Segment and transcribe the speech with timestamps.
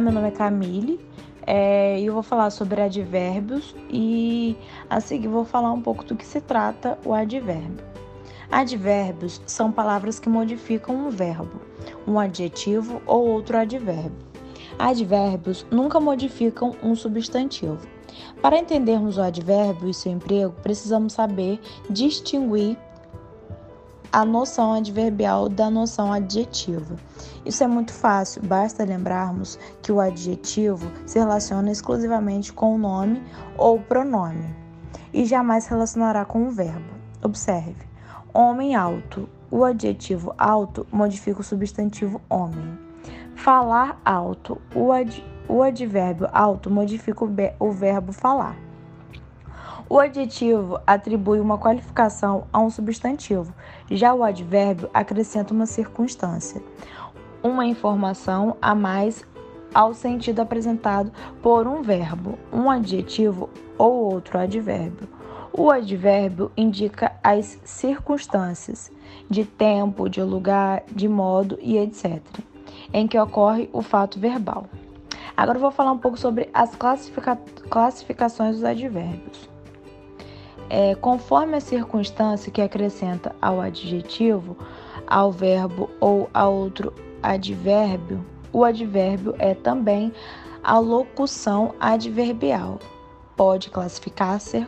[0.00, 1.00] Meu nome é Camille
[1.44, 4.56] é, e eu vou falar sobre advérbios e
[4.88, 7.84] a seguir vou falar um pouco do que se trata o advérbio.
[8.48, 11.60] Advérbios são palavras que modificam um verbo,
[12.06, 14.12] um adjetivo ou outro advérbio.
[14.78, 17.80] Advérbios nunca modificam um substantivo.
[18.40, 21.60] Para entendermos o advérbio e seu emprego, precisamos saber
[21.90, 22.78] distinguir
[24.12, 26.96] a noção adverbial da noção adjetiva.
[27.44, 33.22] Isso é muito fácil, basta lembrarmos que o adjetivo se relaciona exclusivamente com o nome
[33.56, 34.54] ou pronome
[35.12, 36.90] e jamais se relacionará com o verbo.
[37.22, 37.76] Observe:
[38.32, 39.28] homem alto.
[39.50, 42.78] O adjetivo alto modifica o substantivo homem.
[43.34, 44.60] Falar alto.
[44.74, 48.67] O, ad, o advérbio alto modifica o, o verbo falar.
[49.90, 53.54] O adjetivo atribui uma qualificação a um substantivo,
[53.90, 56.62] já o advérbio acrescenta uma circunstância,
[57.42, 59.24] uma informação a mais
[59.72, 61.10] ao sentido apresentado
[61.42, 63.48] por um verbo, um adjetivo
[63.78, 65.08] ou outro advérbio.
[65.54, 68.92] O advérbio indica as circunstâncias
[69.30, 72.20] de tempo, de lugar, de modo e etc.,
[72.92, 74.66] em que ocorre o fato verbal.
[75.34, 77.38] Agora vou falar um pouco sobre as classifica
[77.70, 79.48] classificações dos advérbios.
[80.70, 84.56] É, conforme a circunstância que acrescenta ao adjetivo,
[85.06, 90.12] ao verbo ou a outro advérbio, o advérbio é também
[90.62, 92.78] a locução adverbial.
[93.36, 94.66] Pode classificar-se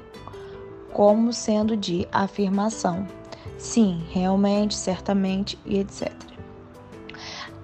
[0.93, 3.07] como sendo de afirmação.
[3.59, 6.11] Sim, realmente, certamente e etc.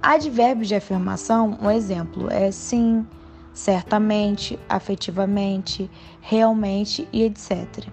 [0.02, 3.06] Advérbios de afirmação, um exemplo é sim,
[3.52, 5.90] certamente, afetivamente,
[6.20, 7.88] realmente e etc.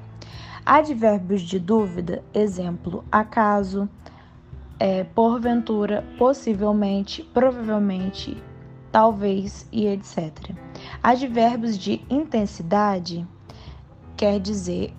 [0.66, 3.89] Advérbios de dúvida, exemplo, acaso,
[4.80, 8.42] é, porventura, possivelmente, provavelmente,
[8.91, 10.52] talvez e etc.
[11.02, 13.28] Advérbios de intensidade
[14.16, 14.94] quer dizer,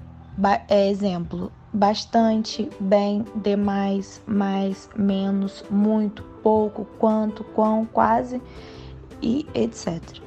[0.68, 8.40] é, exemplo, bastante, bem, demais, mais, menos, muito, pouco, quanto, quão, quase
[9.22, 10.22] e etc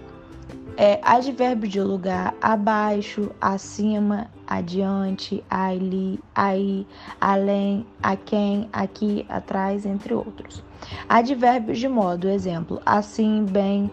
[0.78, 6.88] é, advérbio de lugar abaixo, acima, adiante, ali, aí,
[7.20, 10.64] além, a quem, aqui, atrás, entre outros.
[11.08, 13.92] Advérbios de modo, exemplo, assim, bem,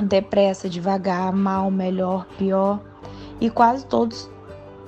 [0.00, 2.80] depressa, devagar, mal, melhor, pior,
[3.40, 4.30] e quase todos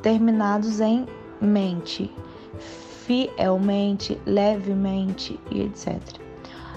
[0.02, 1.06] terminados em
[1.40, 2.10] mente,
[3.04, 6.00] fielmente, levemente e etc.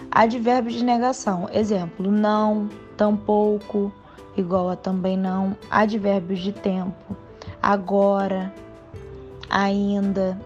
[0.10, 2.68] Advérbio de negação, exemplo, não,
[2.98, 3.92] tampouco,
[4.36, 7.16] igual a também não, advérbios de tempo,
[7.62, 8.54] agora,
[9.50, 10.40] ainda,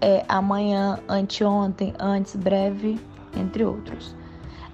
[0.00, 3.00] é, amanhã, anteontem, antes, breve,
[3.36, 4.14] entre outros.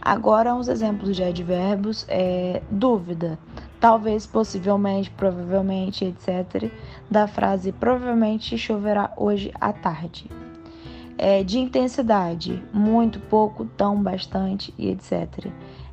[0.01, 3.39] Agora, uns exemplos de advérbios é dúvida,
[3.81, 6.71] talvez, possivelmente, provavelmente, etc.
[7.11, 10.29] Da frase provavelmente choverá hoje à tarde.
[11.17, 15.47] É, de intensidade, muito, pouco, tão, bastante e etc.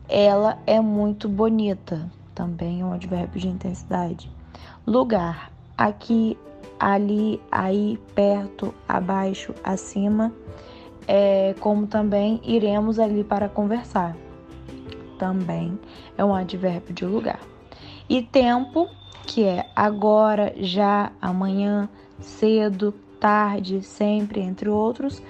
[0.07, 4.38] Ela é muito bonita, também é um advérbio de intensidade.
[4.85, 6.37] Lugar, aqui,
[6.79, 10.33] ali, aí, perto, abaixo, acima,
[11.07, 14.15] é, como também iremos ali para conversar.
[15.17, 15.77] Também
[16.17, 17.39] é um advérbio de lugar.
[18.07, 18.87] E tempo,
[19.25, 25.21] que é agora, já, amanhã, cedo, tarde, sempre, entre outros.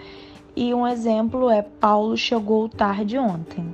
[0.56, 3.73] E um exemplo é Paulo chegou tarde ontem.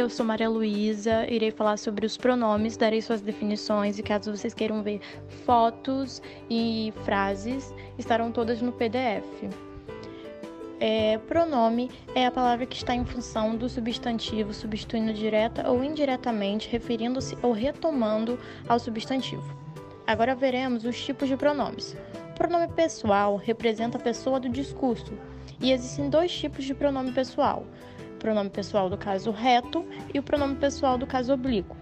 [0.00, 4.54] Eu sou Maria Luísa, irei falar sobre os pronomes, darei suas definições e caso vocês
[4.54, 4.98] queiram ver
[5.44, 9.26] fotos e frases, estarão todas no PDF.
[10.80, 16.70] É, pronome é a palavra que está em função do substantivo, substituindo direta ou indiretamente,
[16.70, 19.54] referindo-se ou retomando ao substantivo.
[20.06, 21.94] Agora veremos os tipos de pronomes.
[22.30, 25.12] O pronome pessoal representa a pessoa do discurso,
[25.60, 27.66] e existem dois tipos de pronome pessoal
[28.20, 29.84] pronome pessoal do caso reto
[30.14, 31.76] e o pronome pessoal do caso oblíquo.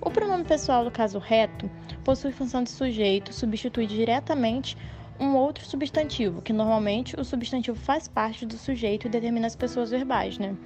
[0.00, 1.68] O pronome pessoal do caso reto
[2.04, 4.76] possui função de sujeito, substitui diretamente
[5.18, 9.90] um outro substantivo, que normalmente o substantivo faz parte do sujeito e determina as pessoas
[9.90, 10.56] verbais, né?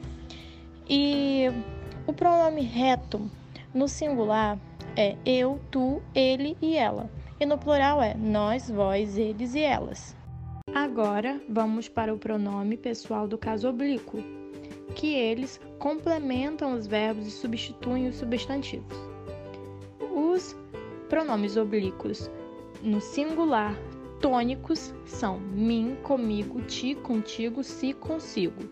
[0.88, 1.46] E
[2.06, 3.30] o pronome reto
[3.72, 4.58] no singular
[4.96, 7.10] é eu, tu, ele e ela.
[7.38, 10.16] E no plural é nós, vós, eles e elas.
[10.74, 14.18] Agora vamos para o pronome pessoal do caso oblíquo,
[14.94, 18.96] que eles complementam os verbos e substituem os substantivos.
[20.14, 20.56] Os
[21.08, 22.30] pronomes oblíquos
[22.82, 23.76] no singular
[24.20, 28.62] tônicos são mim, comigo, ti, contigo, si, consigo.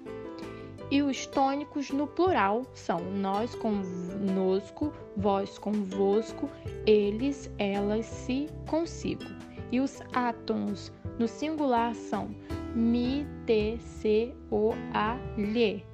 [0.91, 6.49] E os tônicos no plural são nós conosco, vós convosco,
[6.87, 9.25] eles, elas, si, consigo.
[9.73, 12.29] E os átonos no singular são
[12.75, 15.85] mi, te, se, o, a, lhe.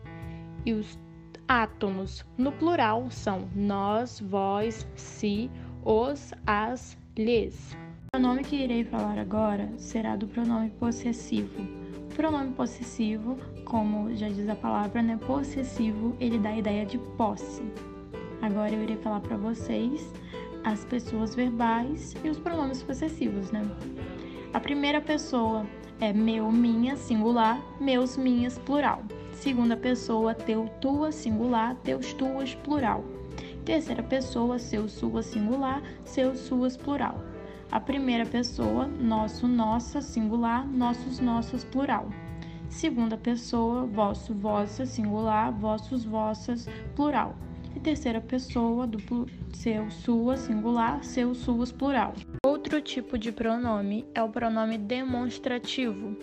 [0.65, 0.99] E os
[1.49, 5.51] átonos no plural são nós, vós, si,
[5.85, 7.77] os, as, lhes.
[8.13, 11.61] O pronome que irei falar agora será do pronome possessivo.
[12.11, 16.99] O pronome possessivo, como já diz a palavra, né, possessivo, ele dá a ideia de
[17.17, 17.63] posse.
[18.43, 20.13] Agora eu irei falar para vocês
[20.65, 23.63] as pessoas verbais e os pronomes possessivos, né?
[24.53, 25.65] A primeira pessoa
[26.01, 29.03] é meu, minha, singular, meus, minhas, plural.
[29.41, 33.03] Segunda pessoa, teu, tua, singular, teus, tuas, plural.
[33.65, 37.25] Terceira pessoa, seu, sua, singular, seus, suas, plural.
[37.73, 42.11] A primeira pessoa, nosso, nossa, singular, nossos, nossas, plural.
[42.69, 47.35] Segunda pessoa, vosso, vossa, singular, vossos, vossas, plural.
[47.75, 52.13] E terceira pessoa, duplo, seu, sua, singular, seus, suas, plural.
[52.45, 56.15] Outro tipo de pronome é o pronome demonstrativo.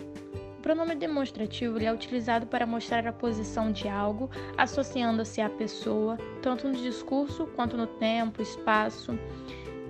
[0.58, 6.66] O pronome demonstrativo é utilizado para mostrar a posição de algo, associando-se à pessoa, tanto
[6.66, 9.16] no discurso quanto no tempo, espaço.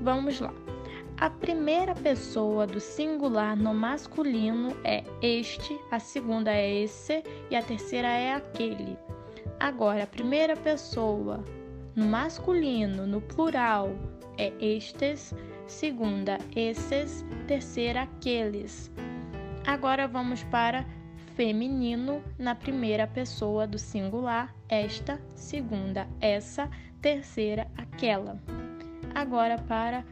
[0.03, 0.53] Vamos lá.
[1.17, 7.63] A primeira pessoa do singular no masculino é este, a segunda é esse e a
[7.63, 8.99] terceira é aquele.
[9.59, 11.43] Agora, a primeira pessoa
[11.97, 13.89] no masculino, no plural,
[14.37, 15.35] é estes,
[15.67, 18.93] segunda, esses, terceira, aqueles.
[19.69, 20.87] Agora vamos para
[21.37, 26.71] feminino na primeira pessoa do singular, esta, segunda, essa,
[27.03, 28.41] terceira, aquela.
[29.15, 30.07] Agora para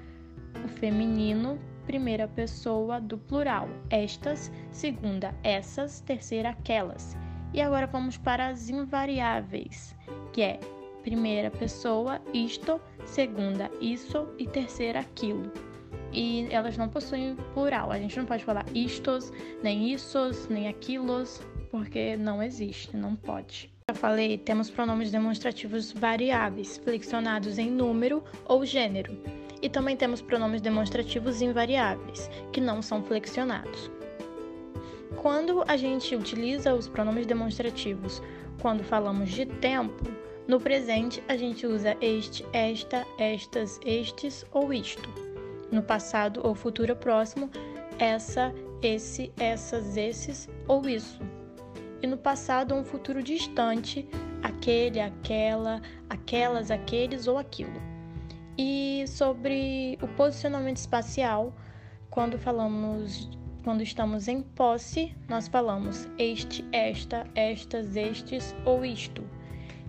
[0.63, 7.17] o feminino, primeira pessoa do plural, estas, segunda, essas, terceira, aquelas.
[7.55, 9.97] E agora vamos para as invariáveis,
[10.35, 10.61] que é
[11.03, 15.51] primeira pessoa, isto, segunda, isso e terceira, aquilo.
[16.17, 17.93] E elas não possuem plural.
[17.93, 19.31] A gente não pode falar istos,
[19.63, 23.71] nem issos, nem aquilos, porque não existe, não pode.
[23.87, 29.15] Já falei, temos pronomes demonstrativos variáveis, flexionados em número ou gênero.
[29.61, 33.91] E também temos pronomes demonstrativos invariáveis, que não são flexionados.
[35.21, 38.23] Quando a gente utiliza os pronomes demonstrativos
[38.63, 40.03] quando falamos de tempo,
[40.49, 45.26] no presente, a gente usa este, esta, estas, estes ou isto.
[45.71, 47.51] No passado ou futuro próximo,
[47.99, 48.53] essa,
[48.83, 51.21] esse, essas, esses ou isso.
[52.03, 54.09] E no passado ou um futuro distante,
[54.43, 57.81] aquele, aquela, aquelas, aqueles ou aquilo.
[58.59, 61.55] E sobre o posicionamento espacial,
[62.11, 63.29] quando falamos
[63.65, 69.25] quando estamos em posse, nós falamos este, esta, estas, estes ou isto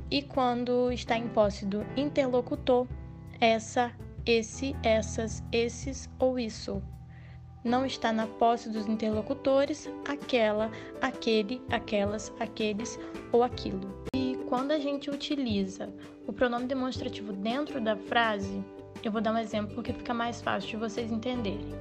[0.10, 2.88] e quando está em posse do interlocutor,
[3.40, 3.92] essa,
[4.28, 6.84] esse, essas, esses ou isso.
[7.64, 10.70] Não está na posse dos interlocutores, aquela,
[11.02, 13.00] aquele, aquelas, aqueles
[13.32, 14.06] ou aquilo.
[14.14, 15.90] E quando a gente utiliza
[16.28, 18.64] o pronome demonstrativo dentro da frase,
[19.04, 21.74] eu vou dar um exemplo porque fica mais fácil de vocês entenderem.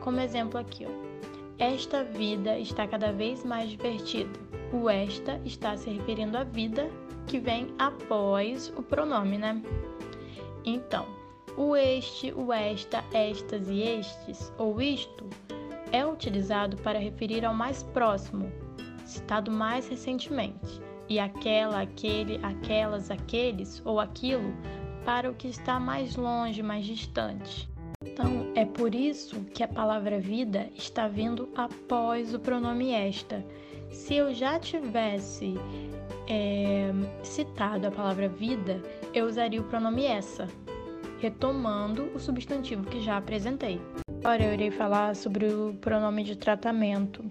[0.00, 1.10] Como exemplo aqui, ó.
[1.58, 4.30] Esta vida está cada vez mais divertida.
[4.72, 6.90] O esta está se referindo à vida
[7.26, 9.62] que vem após o pronome, né?
[10.64, 11.19] Então,
[11.60, 15.28] o este, o esta, estas e estes, ou isto,
[15.92, 18.50] é utilizado para referir ao mais próximo,
[19.04, 24.54] citado mais recentemente, e aquela, aquele, aquelas, aqueles ou aquilo
[25.04, 27.68] para o que está mais longe, mais distante.
[28.02, 33.44] Então, é por isso que a palavra vida está vindo após o pronome esta.
[33.90, 35.56] Se eu já tivesse
[36.26, 36.90] é,
[37.22, 38.80] citado a palavra vida,
[39.12, 40.48] eu usaria o pronome essa,
[41.20, 43.80] retomando o substantivo que já apresentei.
[44.24, 47.24] Agora eu irei falar sobre o pronome de tratamento.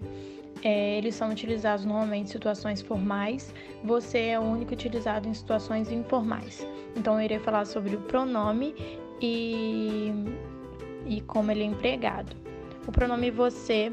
[0.63, 3.53] É, eles são utilizados normalmente em situações formais,
[3.83, 6.65] você é o único utilizado em situações informais.
[6.95, 8.75] Então eu irei falar sobre o pronome
[9.21, 10.11] e,
[11.05, 12.35] e como ele é empregado.
[12.85, 13.91] O pronome você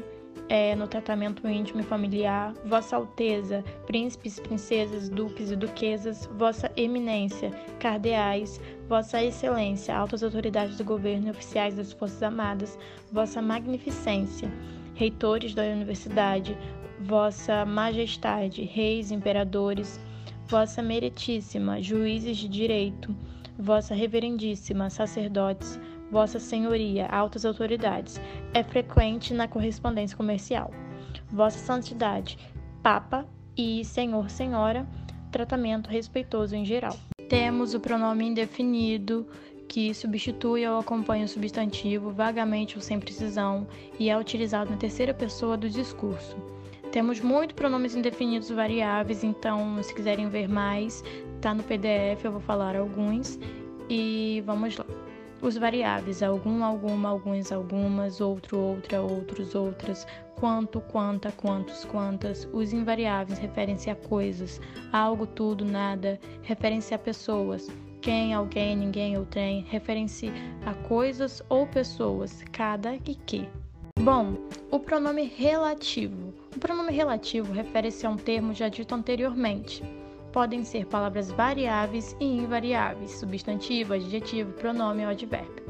[0.49, 7.51] é, no tratamento íntimo e familiar, Vossa Alteza, príncipes, princesas, duques e duquesas, Vossa Eminência,
[7.79, 12.79] cardeais, Vossa Excelência, altas autoridades do governo e oficiais das Forças Armadas,
[13.11, 14.51] Vossa Magnificência,
[14.93, 16.57] reitores da universidade,
[16.99, 19.99] Vossa Majestade, reis, imperadores,
[20.47, 23.13] Vossa Meritíssima, juízes de direito,
[23.59, 25.79] Vossa Reverendíssima, sacerdotes,
[26.11, 28.19] Vossa Senhoria, altas autoridades,
[28.53, 30.71] é frequente na correspondência comercial.
[31.31, 32.37] Vossa Santidade,
[32.81, 33.25] Papa
[33.57, 34.87] e Senhor, Senhora,
[35.31, 36.95] tratamento respeitoso em geral.
[37.27, 39.27] Temos o pronome indefinido,
[39.67, 43.67] que substitui ou acompanha o substantivo vagamente ou sem precisão
[43.99, 46.37] e é utilizado na terceira pessoa do discurso.
[46.91, 51.03] Temos muito pronomes indefinidos variáveis, então, se quiserem ver mais,
[51.41, 53.37] tá no PDF, eu vou falar alguns
[53.89, 54.85] e vamos lá.
[55.39, 60.07] Os variáveis, algum, alguma, alguns, algumas, outro, outra, outros, outras,
[60.39, 62.49] quanto, quanta, quantos, quantas.
[62.51, 64.59] Os invariáveis referem-se a coisas,
[64.91, 67.67] algo, tudo, nada, referem-se a pessoas.
[68.01, 70.31] Quem, alguém, ninguém ou tem, referem-se
[70.65, 73.47] a coisas ou pessoas, cada e que.
[73.99, 74.37] Bom,
[74.71, 76.33] o pronome relativo.
[76.55, 79.83] O pronome relativo refere-se a um termo já dito anteriormente
[80.31, 85.65] podem ser palavras variáveis e invariáveis, substantivo, adjetivo, pronome ou advérbio.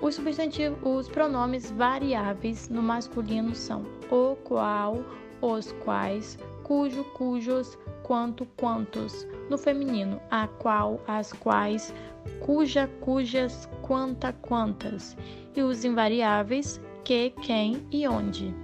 [0.00, 5.04] Os substantivos, os pronomes variáveis no masculino são o, qual,
[5.42, 9.26] os quais, cujo, cujos, quanto, quantos.
[9.50, 11.92] No feminino, a qual, as quais,
[12.40, 15.16] cuja, cujas, quanta, quantas.
[15.56, 18.54] E os invariáveis, que, quem e onde.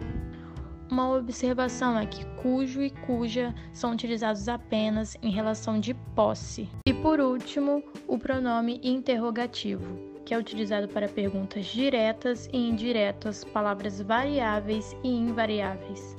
[0.91, 6.69] Uma observação é que cujo e cuja são utilizados apenas em relação de posse.
[6.87, 14.01] E por último, o pronome interrogativo, que é utilizado para perguntas diretas e indiretas, palavras
[14.01, 16.17] variáveis e invariáveis.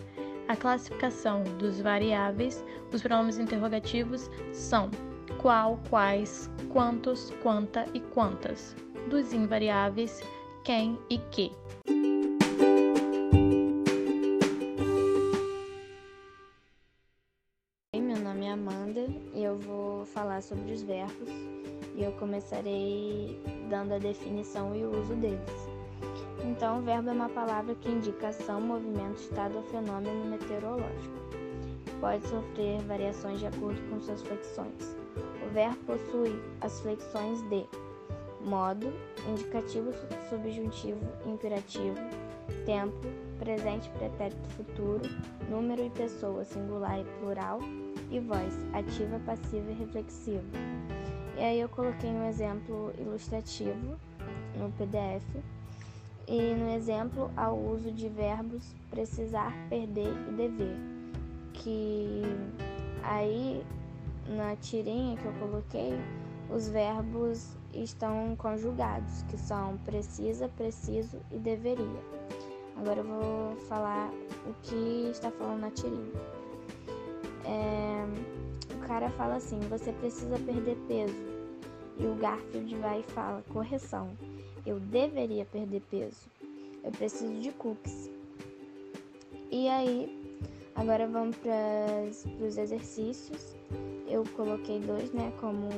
[0.48, 4.92] A classificação dos variáveis, os pronomes interrogativos são
[5.40, 8.76] qual, quais, quantos, quanta e quantas.
[9.10, 10.22] Dos invariáveis,
[10.64, 11.52] quem e que.
[20.36, 21.30] Falar sobre os verbos
[21.96, 23.40] e eu começarei
[23.70, 25.40] dando a definição e o uso deles.
[26.44, 31.16] Então, verbo é uma palavra que indica ação, movimento, estado ou fenômeno meteorológico.
[32.00, 34.98] Pode sofrer variações de acordo com suas flexões.
[35.46, 37.66] O verbo possui as flexões de
[38.42, 38.94] modo,
[39.30, 39.92] indicativo,
[40.30, 41.96] subjuntivo, imperativo,
[42.66, 43.08] tempo,
[43.40, 45.04] presente, pretérito, futuro,
[45.50, 47.60] número e pessoa, singular e plural,
[48.16, 50.44] e voz, ativa, passiva e reflexiva.
[51.38, 54.00] E aí eu coloquei um exemplo ilustrativo
[54.58, 55.26] no PDF.
[56.28, 60.78] E no exemplo, ao uso de verbos precisar, perder e dever.
[61.54, 62.22] Que
[63.04, 63.64] aí
[64.28, 65.94] na tirinha que eu coloquei,
[66.50, 72.02] os verbos estão conjugados, que são precisa, preciso e deveria.
[72.78, 74.10] Agora eu vou falar
[74.48, 76.35] o que está falando na tirinha.
[77.46, 78.06] É,
[78.74, 81.36] o cara fala assim: você precisa perder peso.
[81.98, 84.10] E o Garfield vai e fala: correção,
[84.66, 86.30] eu deveria perder peso.
[86.84, 88.10] Eu preciso de cookies.
[89.52, 90.40] E aí,
[90.76, 93.56] agora vamos para os exercícios.
[94.08, 95.70] Eu coloquei dois, né, como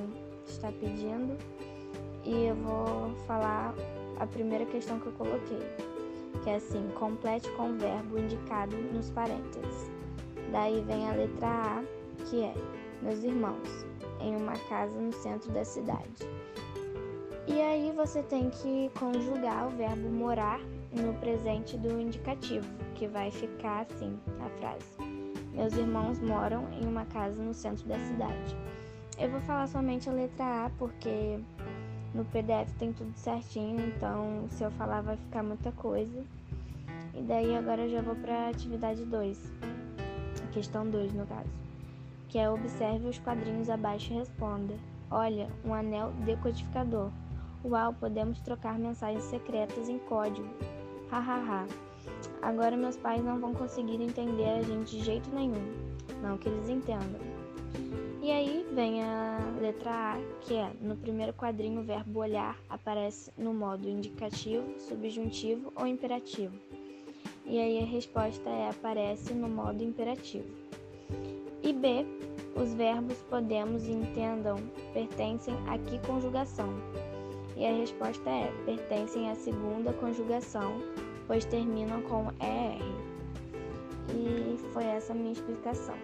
[0.45, 1.37] está pedindo.
[2.25, 3.73] E eu vou falar
[4.19, 5.59] a primeira questão que eu coloquei,
[6.43, 9.96] que é assim: complete com o verbo indicado nos parênteses.
[10.51, 11.83] Daí vem a letra A,
[12.25, 12.53] que é
[13.01, 13.85] meus irmãos,
[14.19, 16.27] em uma casa no centro da cidade.
[17.47, 20.59] E aí você tem que conjugar o verbo morar
[20.91, 24.85] no presente do indicativo, que vai ficar assim a frase:
[25.53, 28.55] Meus irmãos moram em uma casa no centro da cidade.
[29.17, 31.39] Eu vou falar somente a letra A porque
[32.13, 36.23] no PDF tem tudo certinho, então se eu falar vai ficar muita coisa.
[37.13, 39.51] E daí agora eu já vou para atividade 2
[40.47, 41.49] questão 2 no caso,
[42.27, 44.73] que é observe os quadrinhos abaixo e responda.
[45.09, 47.09] Olha, um anel decodificador.
[47.63, 50.47] Uau, podemos trocar mensagens secretas em código.
[51.09, 51.65] Hahaha.
[52.41, 55.73] Agora meus pais não vão conseguir entender a gente de jeito nenhum.
[56.21, 57.19] Não que eles entendam.
[58.21, 63.31] E aí vem a letra A, que é no primeiro quadrinho o verbo olhar aparece
[63.37, 66.53] no modo indicativo, subjuntivo ou imperativo.
[67.49, 70.49] E aí a resposta é aparece no modo imperativo.
[71.63, 72.05] E B,
[72.55, 74.57] os verbos podemos e entendam
[74.93, 76.67] pertencem a que conjugação?
[77.55, 80.73] E a resposta é pertencem à segunda conjugação,
[81.25, 82.81] pois terminam com ER.
[84.13, 85.95] E foi essa a minha explicação.